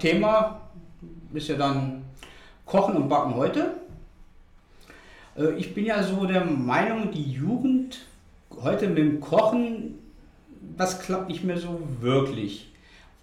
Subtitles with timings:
[0.00, 0.60] Thema
[1.32, 2.02] ist ja dann
[2.66, 3.74] Kochen und Backen heute.
[5.36, 8.00] Äh, ich bin ja so der Meinung, die Jugend
[8.62, 9.98] heute mit dem Kochen,
[10.76, 12.72] das klappt nicht mehr so wirklich.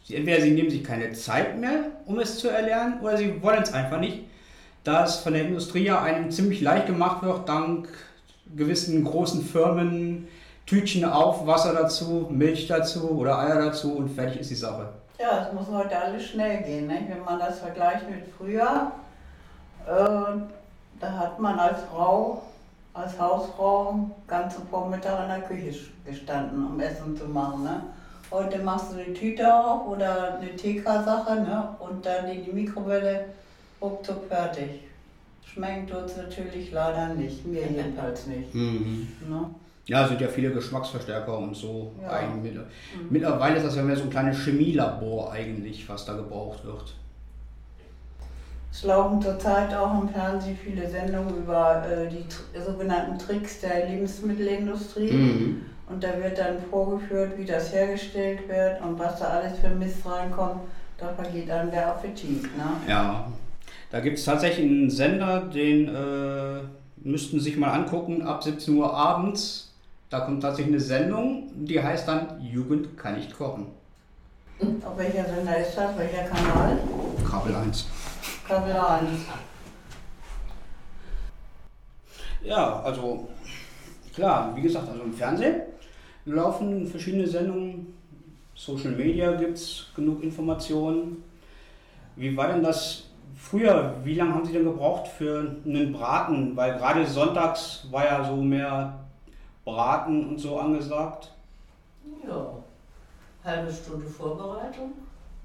[0.09, 3.73] Entweder sie nehmen sich keine Zeit mehr, um es zu erlernen, oder sie wollen es
[3.73, 4.19] einfach nicht,
[4.85, 7.89] da es von der Industrie ja einem ziemlich leicht gemacht wird, dank
[8.55, 10.29] gewissen großen Firmen,
[10.65, 14.93] Tütchen auf, Wasser dazu, Milch dazu oder Eier dazu und fertig ist die Sache.
[15.19, 16.87] Ja, es muss heute alles schnell gehen.
[16.87, 17.05] Ne?
[17.07, 18.91] Wenn man das vergleicht mit früher,
[19.87, 20.39] äh,
[20.99, 22.43] da hat man als Frau,
[22.93, 27.63] als Hausfrau, ganze Vormittag in der Küche gestanden, um Essen zu machen.
[27.63, 27.81] Ne?
[28.29, 31.75] Heute machst du die Tüte auf oder eine TK-Sache ne?
[31.79, 33.25] und dann in die Mikrowelle,
[33.81, 34.81] ruckzuck fertig.
[35.43, 38.53] Schmecken tut es natürlich leider nicht, mir jedenfalls nicht.
[38.53, 39.07] Mhm.
[39.27, 39.49] Ne?
[39.87, 41.93] Ja, es sind ja viele Geschmacksverstärker und so.
[42.01, 42.09] Ja.
[42.09, 46.63] Eigentlich mit- Mittlerweile ist das ja mehr so ein kleines Chemielabor eigentlich, was da gebraucht
[46.65, 46.93] wird.
[48.71, 53.87] Es laufen zurzeit auch im Fernsehen viele Sendungen über äh, die tr- sogenannten Tricks der
[53.87, 55.11] Lebensmittelindustrie.
[55.11, 55.61] Mhm.
[55.89, 60.05] Und da wird dann vorgeführt, wie das hergestellt wird und was da alles für Mist
[60.05, 60.61] reinkommt.
[60.97, 62.43] Da vergeht dann der Appetit.
[62.43, 62.65] Ne?
[62.89, 63.31] Ja,
[63.89, 66.59] da gibt es tatsächlich einen Sender, den äh,
[66.97, 69.66] müssten Sie sich mal angucken, ab 17 Uhr abends.
[70.09, 73.67] Da kommt tatsächlich eine Sendung, die heißt dann Jugend kann nicht kochen.
[74.83, 75.97] Auf welcher Sender ist das?
[75.97, 76.79] Welcher Kanal?
[77.29, 77.87] Kabel 1.
[78.47, 79.09] Kabel 1.
[82.43, 83.27] Ja, also
[84.15, 85.61] klar, wie gesagt, also im Fernsehen
[86.23, 87.93] laufen verschiedene Sendungen,
[88.55, 91.23] Social Media gibt es genug Informationen.
[92.15, 93.95] Wie war denn das früher?
[94.03, 96.55] Wie lange haben Sie denn gebraucht für einen Braten?
[96.55, 99.06] Weil gerade sonntags war ja so mehr
[99.67, 101.33] Braten und so angesagt.
[102.25, 102.45] Ja,
[103.43, 104.93] halbe Stunde Vorbereitung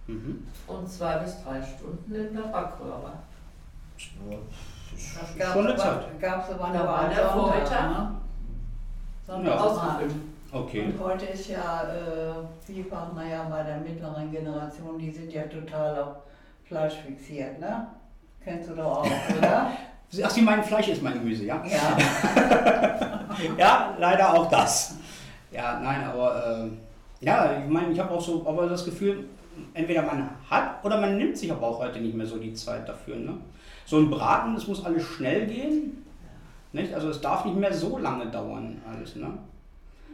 [0.06, 0.46] Mhm.
[0.66, 3.12] und zwei bis drei Stunden in der Backröhre.
[3.96, 6.20] Das gab's Schon eine Zeit.
[6.20, 7.88] Gab es aber Da nur war am der Sonntag, Vormittag.
[7.88, 7.94] Ne?
[7.96, 8.14] Ja.
[9.26, 9.62] Sonntagabend.
[9.70, 10.14] Ausgefüllt.
[10.52, 10.84] Okay.
[10.86, 12.32] Und heute ist ja äh,
[12.64, 16.16] vielfach, naja, bei der mittleren Generation, die sind ja total auf
[16.64, 17.86] Fleisch fixiert, ne?
[18.44, 19.06] Kennst du doch auch,
[19.38, 19.70] oder?
[20.22, 21.62] Ach, Sie meinen Fleisch ist mein Gemüse, ja?
[21.64, 23.18] ja.
[23.58, 24.96] Ja, leider auch das.
[25.50, 26.68] Ja, nein, aber
[27.20, 29.28] äh, ja, ich meine, ich habe auch so aber das Gefühl,
[29.74, 32.88] entweder man hat oder man nimmt sich aber auch heute nicht mehr so die Zeit
[32.88, 33.16] dafür.
[33.16, 33.38] Ne?
[33.86, 36.04] So ein Braten, das muss alles schnell gehen.
[36.72, 36.92] Nicht?
[36.94, 39.16] Also es darf nicht mehr so lange dauern alles.
[39.16, 39.30] Ne?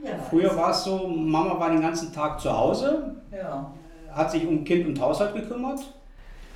[0.05, 3.73] Ja, Früher war es so, Mama war den ganzen Tag zu Hause, ja.
[4.13, 5.81] hat sich um Kind und Haushalt gekümmert.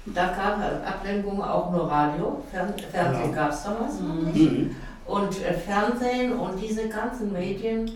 [0.07, 2.43] Da gab es Ablenkung auch nur Radio.
[2.51, 3.37] Fern Fernsehen Ja.
[3.37, 4.53] gab es damals noch nicht.
[4.53, 4.77] Mhm.
[5.07, 7.91] Und äh, Fernsehen und diese ganzen Medien,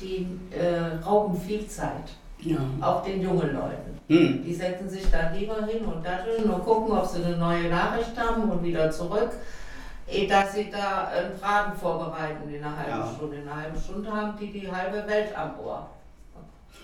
[0.00, 2.10] die äh, rauben viel Zeit.
[2.40, 2.56] Ja.
[2.80, 3.98] Auch den jungen Leuten.
[4.08, 4.42] Mhm.
[4.44, 8.16] Die setzen sich dann lieber hin und datteln und gucken, ob sie eine neue Nachricht
[8.18, 9.30] haben und wieder zurück,
[10.08, 13.12] eh, dass sie da einen Braten vorbereiten in einer halben Ja.
[13.14, 13.36] Stunde.
[13.36, 15.86] In einer halben Stunde haben die die halbe Welt am Ohr.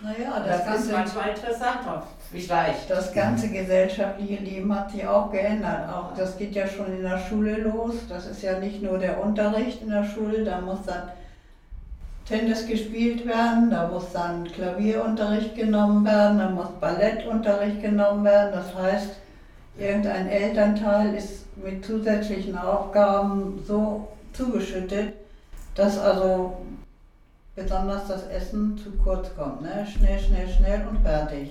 [0.03, 2.88] Naja, Das, das, ist ganze, manchmal interessanter, vielleicht.
[2.88, 5.88] das ganze gesellschaftliche Leben hat sich auch geändert.
[5.92, 7.94] Auch das geht ja schon in der Schule los.
[8.08, 11.08] Das ist ja nicht nur der Unterricht in der Schule, da muss dann
[12.28, 18.53] Tennis gespielt werden, da muss dann Klavierunterricht genommen werden, da muss Ballettunterricht genommen werden.
[18.53, 19.10] Das heißt,
[19.78, 25.14] irgendein Elternteil ist mit zusätzlichen Aufgaben so zugeschüttet,
[25.75, 26.58] dass also
[27.58, 29.62] besonders das Essen zu kurz kommt.
[29.62, 29.86] Ne?
[29.86, 31.50] Schnell, schnell, schnell und fertig.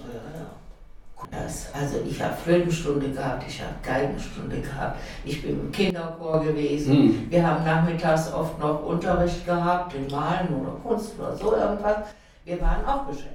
[1.32, 6.94] Das, also ich habe Flötenstunde gehabt, ich habe Geigenstunde gehabt, ich bin im Kinderchor gewesen.
[6.94, 7.32] Mhm.
[7.32, 11.98] Wir haben nachmittags oft noch Unterricht gehabt, in Malen oder Kunst oder so irgendwas.
[12.46, 13.34] Wir waren auch beschäftigt.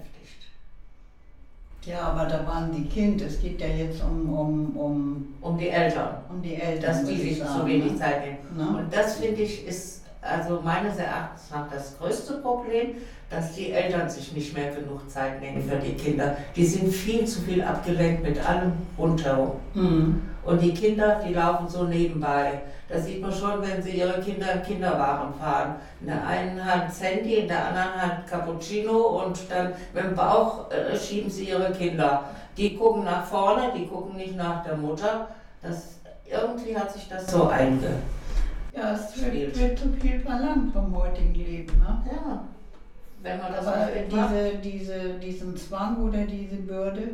[1.85, 3.27] Ja, aber da waren die Kinder.
[3.27, 6.93] Es geht ja jetzt um, um, um, Um die Eltern, um die Eltern.
[6.93, 7.99] dass die sich zu wenig?
[7.99, 8.39] Zeit nehmen.
[8.57, 8.79] Ne?
[8.79, 12.97] Und das finde ich ist also meines Erachtens nach das größte Problem,
[13.29, 16.37] dass die Eltern sich nicht mehr genug Zeit nehmen für die Kinder.
[16.55, 19.53] Die sind viel zu viel abgelenkt mit allem rundherum.
[19.75, 20.23] Mhm.
[20.45, 22.63] Und die Kinder, die laufen so nebenbei.
[22.89, 25.77] Das sieht man schon, wenn sie ihre Kinder im Kinderwagen fahren.
[26.01, 30.71] In der einen Hand Sandy, in der anderen Hand Cappuccino und dann mit dem Bauch
[30.71, 32.25] äh, schieben sie ihre Kinder.
[32.57, 35.29] Die gucken nach vorne, die gucken nicht nach der Mutter.
[35.63, 38.03] Das, irgendwie hat sich das so einge...
[38.75, 41.79] Ja, es wird, wird zu viel verlangt vom heutigen Leben.
[41.79, 42.03] Ne?
[42.11, 42.45] Ja,
[43.23, 47.11] wenn man das Aber diese, diese, diesen Zwang oder diese Bürde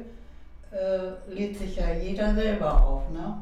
[0.71, 3.11] äh, lädt sich ja jeder selber auf.
[3.11, 3.35] Ne?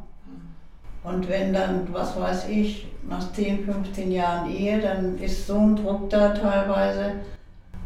[1.04, 5.76] Und wenn dann, was weiß ich, nach 10, 15 Jahren Ehe, dann ist so ein
[5.76, 7.12] Druck da teilweise,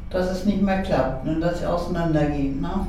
[0.09, 2.61] dass es nicht mehr klappt und dass es auseinandergeht.
[2.61, 2.87] Ne?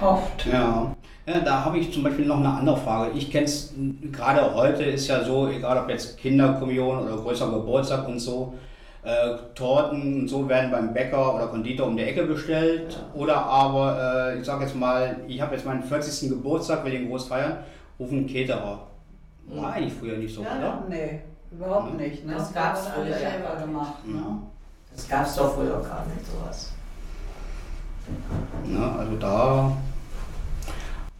[0.00, 0.46] Oft.
[0.46, 0.96] Ja.
[1.26, 3.12] Ja da habe ich zum Beispiel noch eine andere Frage.
[3.16, 3.74] Ich kenne es,
[4.12, 8.54] gerade heute ist ja so, egal ob jetzt Kinderkommunion oder größer Geburtstag und so,
[9.02, 12.92] äh, Torten und so werden beim Bäcker oder Konditor um die Ecke bestellt.
[12.92, 13.20] Ja.
[13.20, 16.28] Oder aber, äh, ich sage jetzt mal, ich habe jetzt meinen 40.
[16.28, 17.58] Geburtstag, will den groß feiern,
[17.98, 18.86] rufen Caterer.
[19.46, 20.84] War eigentlich früher nicht so, ja, oder?
[20.88, 21.20] Nee,
[21.50, 22.26] überhaupt nicht.
[22.26, 22.34] Ne?
[22.34, 23.60] Das gab es früher selber ja.
[23.60, 24.06] gemacht.
[24.06, 24.22] Ne?
[24.94, 26.72] Das gab es doch früher gar nicht, sowas.
[28.68, 29.72] Ja, also da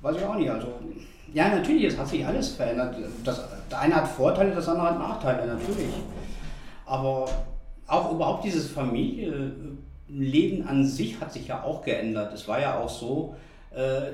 [0.03, 0.51] weiß ich auch nicht.
[0.51, 0.69] Also,
[1.33, 2.97] ja, natürlich, es hat sich alles verändert.
[3.25, 5.89] Das, der eine hat Vorteile, das andere hat Nachteile, natürlich.
[6.87, 7.27] Aber
[7.87, 12.33] auch überhaupt dieses Familienleben an sich hat sich ja auch geändert.
[12.35, 13.35] Es war ja auch so,
[13.75, 14.13] äh,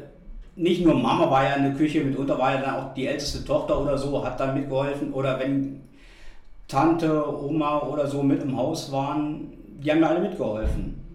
[0.56, 3.44] nicht nur Mama war ja in der Küche, mitunter war ja dann auch die älteste
[3.44, 5.12] Tochter oder so, hat dann mitgeholfen.
[5.12, 5.82] Oder wenn
[6.68, 11.05] Tante, Oma oder so mit im Haus waren, die haben ja alle mitgeholfen.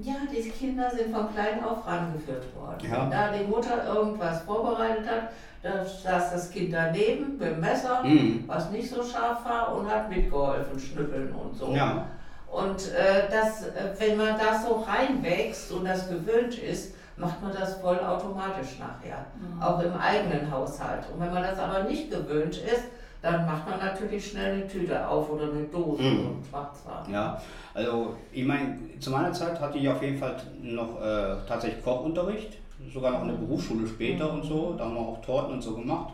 [0.00, 2.88] Ja, diese Kinder sind von klein auf rangeführt worden.
[2.88, 3.06] Ja.
[3.10, 5.22] Da die Mutter irgendwas vorbereitet hat,
[5.62, 8.44] da saß das Kind daneben mit dem Messer, Mhm.
[8.46, 11.72] was nicht so scharf war, und hat mitgeholfen, schnüppeln und so.
[11.72, 12.06] Ja,
[12.50, 17.52] Und äh, das, äh, wenn man da so reinwächst und das gewöhnt ist, macht man
[17.52, 19.26] das vollautomatisch nachher,
[19.60, 21.02] auch im eigenen Haushalt.
[21.12, 22.84] Und wenn man das aber nicht gewöhnt ist,
[23.22, 26.26] dann macht man natürlich schnell eine Tüte auf oder eine Dose Mhm.
[26.26, 27.12] und macht's warm.
[27.12, 27.40] ja.
[27.74, 32.58] Also ich meine, zu meiner Zeit hatte ich auf jeden Fall noch äh, tatsächlich Kochunterricht,
[32.92, 34.74] sogar noch eine Berufsschule später und so.
[34.76, 36.12] Da haben wir auch Torten und so gemacht.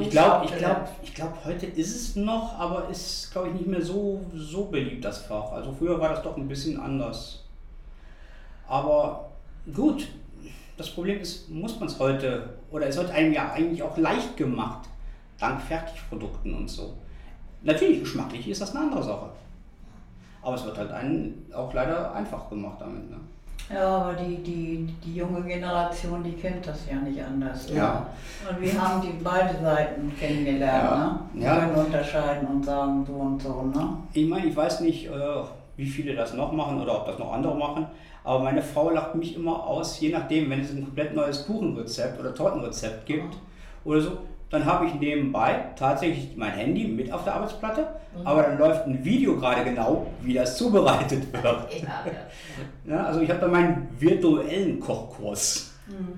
[0.00, 3.66] Ich glaube, ich glaube, ich glaube, heute ist es noch, aber ist, glaube ich, nicht
[3.66, 5.50] mehr so, so beliebt, das Fach.
[5.52, 7.44] Also früher war das doch ein bisschen anders.
[8.68, 9.28] Aber
[9.74, 10.08] gut,
[10.76, 14.36] das Problem ist, muss man es heute, oder es wird einem ja eigentlich auch leicht
[14.36, 14.88] gemacht,
[15.38, 16.94] dank Fertigprodukten und so.
[17.62, 19.26] Natürlich, geschmacklich ist das eine andere Sache.
[20.42, 23.10] Aber es wird halt einen auch leider einfach gemacht damit.
[23.10, 23.16] Ne?
[23.74, 27.68] Ja, aber die, die, die junge Generation, die kennt das ja nicht anders.
[27.68, 27.76] Ne?
[27.76, 28.06] Ja.
[28.48, 30.96] Und wir haben die beide Seiten kennengelernt, Ja.
[30.96, 31.20] ne?
[31.34, 31.56] Wir Ja.
[31.58, 33.88] können unterscheiden und sagen so und so, ne?
[34.14, 35.10] Ich meine, ich weiß nicht, äh,
[35.76, 37.86] wie viele das noch machen oder ob das noch andere machen,
[38.24, 42.18] aber meine Frau lacht mich immer aus, je nachdem, wenn es ein komplett neues Kuchenrezept
[42.20, 43.36] oder Tortenrezept gibt
[43.84, 44.18] oder so,
[44.50, 47.86] dann habe ich nebenbei tatsächlich mein Handy mit auf der Arbeitsplatte,
[48.24, 51.44] aber dann läuft ein Video gerade genau, wie das zubereitet wird.
[51.44, 52.12] Ja, ja.
[52.96, 55.72] Ja, also ich habe da meinen virtuellen Kochkurs.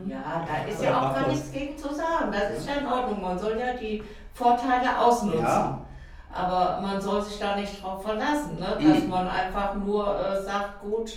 [0.06, 2.32] Ja, da ist ja auch gar nichts gegen zu sagen.
[2.32, 3.20] Das ist ja in Ordnung.
[3.20, 4.02] Man soll ja die
[4.34, 5.42] Vorteile ausnutzen.
[5.42, 5.80] Ja.
[6.32, 8.76] Aber man soll sich da nicht drauf verlassen, ne?
[8.80, 9.10] dass Mhm.
[9.10, 11.10] man einfach nur äh, sagt, gut,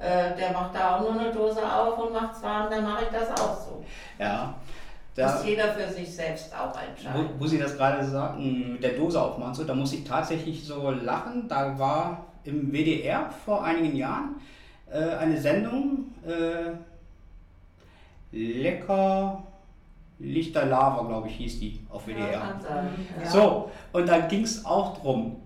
[0.00, 3.10] äh, der macht da auch nur eine Dose auf und macht's warm, dann mache ich
[3.10, 3.84] das auch so.
[4.18, 4.54] Ja,
[5.26, 7.28] Muss da, jeder für sich selbst auch wo, entscheiden.
[7.38, 10.90] wo Sie das gerade sagten, mit der Dose aufmachen, so, da muss ich tatsächlich so
[10.90, 11.48] lachen.
[11.48, 14.36] Da war im WDR vor einigen Jahren
[14.90, 16.72] äh, eine Sendung, äh,
[18.32, 19.42] Lecker
[20.22, 22.30] Lichter Lava, glaube ich, hieß die auf WDR.
[22.32, 22.60] Ja.
[23.24, 23.30] Ja.
[23.30, 25.36] So, und da ging es auch drum.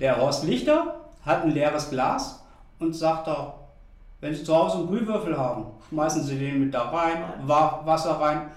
[0.00, 2.44] Der Horst Lichter hat ein leeres Glas
[2.80, 3.54] und sagt da,
[4.20, 8.20] wenn Sie zu Hause einen Brühwürfel haben, schmeißen Sie den mit da rein, Wa- Wasser
[8.20, 8.48] rein,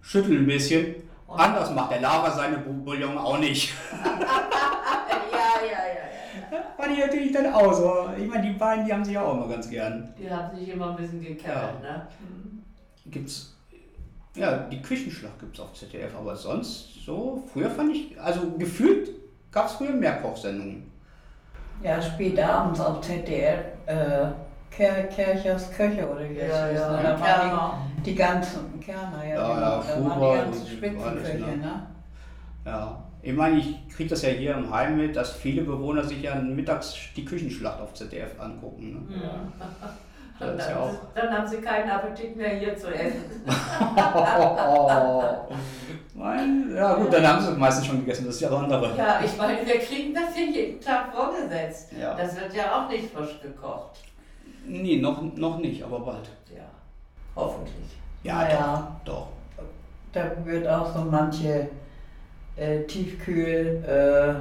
[0.00, 0.94] schütteln ein bisschen.
[1.26, 3.74] Und- Anders macht der Lava seine Bouillon auch nicht.
[3.92, 6.64] ja, ja, ja, ja.
[6.78, 8.08] War die natürlich dann auch so.
[8.18, 10.12] Ich meine, die beiden, die haben sich auch immer ganz gern.
[10.18, 12.06] Die haben sich immer ein bisschen gekerrt, ne?
[13.06, 13.54] Gibt's,
[14.34, 19.10] ja, die Küchenschlacht gibt es auf ZDF, aber sonst so, früher fand ich, also gefühlt
[19.50, 20.90] gab es früher mehr Kochsendungen.
[21.82, 24.26] Ja, spät abends auf ZDF, äh,
[24.70, 27.18] Ker Kerchers Köche oder wie das Ja, hieß, ja, ne?
[27.20, 27.80] ja.
[28.08, 29.60] Die, ganzen Kerner, ja, Ja, genau.
[29.60, 31.56] ja, da waren die ganzen Spitzenköche, alles, ne?
[31.56, 31.86] ne?
[32.64, 36.22] Ja, ich meine, ich kriege das ja hier im Heim mit, dass viele Bewohner sich
[36.22, 39.08] ja mittags die Küchenschlacht auf ZDF angucken.
[39.10, 39.10] Ne?
[40.38, 40.94] Das Und ist ja dann, auch.
[41.16, 43.24] dann haben sie keinen Appetit mehr hier zu essen.
[46.14, 48.96] Mein, ja gut, dann haben sie meistens schon gegessen, das ist ja das andere.
[48.96, 51.90] Ja, ich meine, wir kriegen das hier jeden Tag vorgesetzt.
[52.00, 52.14] Ja.
[52.14, 53.98] Das wird ja auch nicht frisch gekocht.
[54.64, 56.28] Nee, noch, noch nicht, aber bald.
[56.54, 56.62] Ja,
[57.38, 57.96] hoffentlich.
[58.22, 58.96] Ja, Naja.
[59.04, 59.28] doch, doch.
[60.12, 61.68] Da wird auch so manche
[62.56, 64.34] äh, Tiefkühl äh,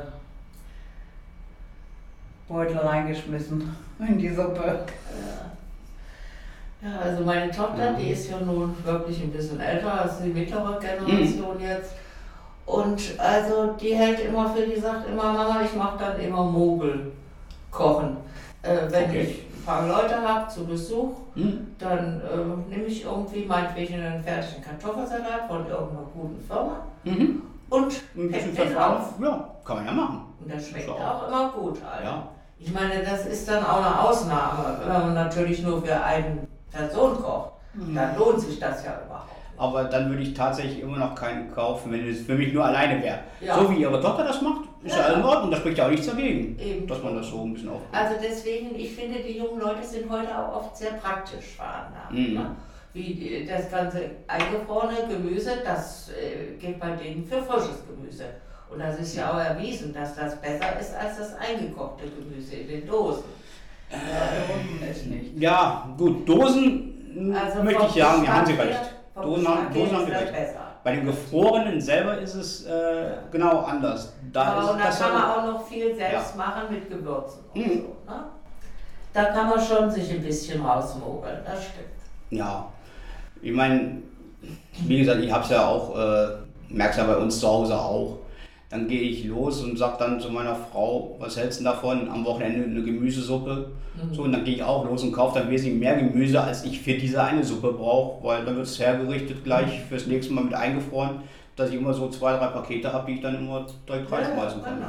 [2.51, 4.79] Beutel reingeschmissen in die Suppe.
[6.81, 7.97] Ja, also meine Tochter, Mhm.
[7.97, 11.93] die ist ja nun wirklich ein bisschen älter als die mittlere Generation jetzt.
[12.65, 17.11] Und also die hält immer für, die sagt immer, Mama, ich mache dann immer Mogel
[17.71, 18.17] kochen.
[18.61, 19.21] Äh, wenn Okay.
[19.21, 21.75] ich paar Leute habe zu Besuch, Hm?
[21.77, 27.41] dann äh, nehme ich irgendwie meinetwegen einen fertigen Kartoffelsalat von irgendeiner guten Firma Mhm.
[27.69, 28.97] und Ein bisschen den Verfahren.
[29.01, 29.13] auf.
[29.21, 30.21] Ja, kann man ja machen.
[30.41, 30.93] Und das schmeckt So.
[30.93, 31.79] auch immer gut.
[31.83, 32.03] Alter.
[32.05, 32.23] Ja.
[32.59, 37.17] Ich meine, das ist dann auch eine Ausnahme, wenn man natürlich nur für eine Person
[37.21, 37.51] kocht.
[37.93, 39.29] dann lohnt sich das ja überhaupt.
[39.57, 43.01] Aber dann würde ich tatsächlich immer noch keinen kaufen, wenn es für mich nur alleine
[43.01, 43.19] wäre.
[43.41, 43.55] Ja.
[43.59, 45.15] So wie ihre Tochter das macht, ist ja, Ja.
[45.15, 46.87] in Ordnung, da spricht ja auch nichts dagegen, Eben.
[46.87, 47.81] dass man das so ein bisschen auf.
[47.91, 52.11] Also deswegen, ich finde, die jungen Leute sind heute auch oft sehr praktisch veranlagt.
[52.11, 52.33] Mhm.
[52.35, 52.55] Ne?
[52.93, 58.25] Wie das ganze eingefrorene Gemüse, das äh, geht bei denen für frisches Gemüse.
[58.69, 62.67] Und das ist ja auch erwiesen, dass das besser ist als das eingekochte Gemüse in
[62.67, 63.23] den Dosen.
[65.09, 65.39] Nicht.
[65.39, 68.96] Ja, gut, Dosen Also möchte ich sagen, ja, haben Sie recht.
[69.17, 70.33] Her- vom Dosen haben, Geschmack her Dosen haben ist Sie das recht.
[70.33, 70.59] besser.
[70.83, 74.13] Bei dem Gefrorenen selber ist es äh, genau anders.
[74.31, 77.39] Da Aber ist und da kann ja- man auch noch viel selbst machen mit Gewürzen
[77.53, 77.69] und Mhm.
[77.81, 78.11] so.
[78.11, 78.23] Ne?
[79.13, 81.87] Da kann man schon sich ein bisschen rausmogeln, das stimmt.
[82.29, 82.65] Ja,
[83.41, 84.01] ich meine,
[84.85, 86.27] wie gesagt, ich habe es ja auch, äh,
[86.69, 88.19] merk's ja bei uns zu Hause auch.
[88.69, 92.09] Dann gehe ich los und sage dann zu meiner Frau, was hältst du davon?
[92.09, 93.71] Am Wochenende eine Gemüsesuppe.
[94.11, 96.81] So, und dann gehe ich auch los und kaufe dann wesentlich mehr Gemüse, als ich
[96.81, 100.53] für diese eine Suppe brauche, weil dann wird es hergerichtet gleich fürs nächste Mal mit
[100.53, 101.21] eingefroren,
[101.55, 104.79] dass ich immer so zwei, drei Pakete habe, die ich dann immer direkt reinschmeißen kann.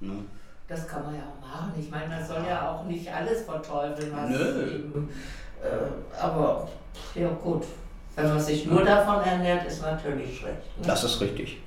[0.00, 0.14] genau.
[0.14, 0.24] Ne?
[0.66, 1.72] Das kann man ja auch machen.
[1.78, 4.74] Ich meine, man soll ja auch nicht alles verteufeln, was Nö.
[4.74, 5.08] eben.
[5.62, 6.68] Äh, aber
[7.14, 7.64] ja gut,
[8.16, 10.78] wenn man sich nur davon ernährt, ist natürlich schlecht.
[10.78, 10.86] Ne?
[10.86, 11.58] Das ist richtig.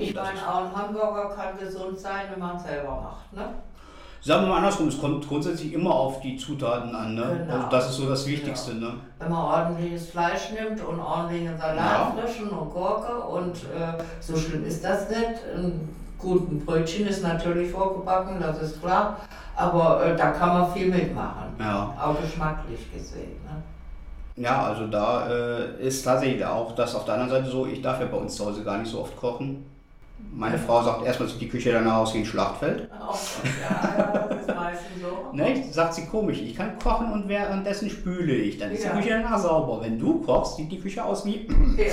[0.00, 3.32] Ich meine, auch ein Hamburger kann gesund sein, wenn man es selber macht.
[3.32, 3.48] Ne?
[4.22, 7.14] Sagen wir mal andersrum, es kommt grundsätzlich immer auf die Zutaten an.
[7.14, 7.40] Ne?
[7.46, 7.54] Genau.
[7.54, 8.74] Also das ist so das Wichtigste.
[8.74, 8.92] Ne?
[9.18, 12.12] Wenn man ordentliches Fleisch nimmt und ordentlichen Salat Ja.
[12.18, 15.40] frischen und Gurke und äh, so schlimm ist das nicht.
[15.56, 15.88] Ein
[16.18, 19.16] guten Brötchen ist natürlich vorgebacken, das ist klar,
[19.56, 21.94] aber äh, da kann man viel mitmachen, Ja.
[21.98, 23.40] auch geschmacklich gesehen.
[23.46, 23.62] Ne?
[24.44, 28.00] Ja, also da äh, ist tatsächlich auch das auf der anderen Seite so, ich darf
[28.00, 29.64] ja bei uns zu Hause gar nicht so oft kochen.
[30.32, 32.88] Meine Frau sagt erstmal, sieht die Küche danach aus wie ein Schlachtfeld.
[33.00, 33.18] Auch,
[33.60, 35.36] ja, das ist meistens so.
[35.36, 38.56] Ne, sagt sie komisch, ich kann kochen und währenddessen spüle ich.
[38.58, 38.92] Dann ist Ja.
[38.92, 39.82] die Küche danach sauber.
[39.82, 41.46] Wenn du kochst, sieht die Küche aus wie...
[41.76, 41.84] Ja.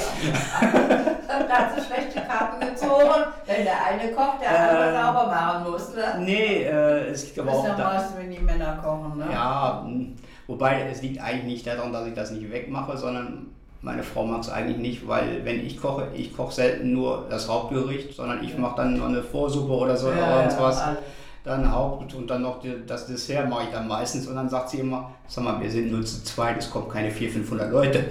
[1.48, 5.04] da hat sie schlechte Karten gezogen, wenn der eine kocht, der andere Ähm.
[5.04, 5.96] sauber machen muss.
[5.96, 6.04] Ne?
[6.20, 9.26] Nee, äh, es liegt aber Das auch ist ja wenn die Männer kochen, ne?
[9.32, 10.06] Ja, mh,
[10.48, 13.48] wobei es liegt eigentlich nicht daran, dass ich das nicht wegmache, sondern
[13.82, 17.48] meine Frau mag es eigentlich nicht, weil wenn ich koche, ich koche selten nur das
[17.48, 20.80] Hauptgericht, sondern ich mache dann noch eine Vorsuppe oder so oder irgendwas.
[20.82, 21.00] alles.
[21.44, 24.80] Dann Haupt und dann noch das Dessert mache ich dann meistens und dann sagt sie
[24.80, 28.06] immer, sag mal, wir sind nur zu zweit, es kommen keine 400, 500 Leute.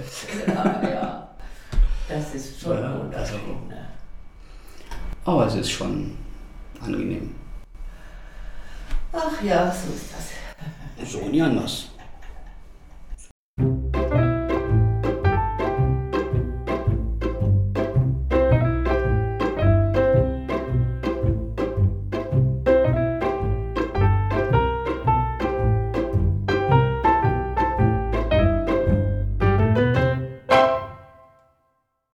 [0.47, 1.27] Ja, ja.
[2.09, 3.35] Das ist schon Ja, ein also-
[3.69, 3.87] Ne?
[5.25, 6.17] Aber es ist schon
[6.81, 7.35] angenehm.
[9.13, 11.11] Ach ja, so ist das.
[11.11, 11.89] So nie anders.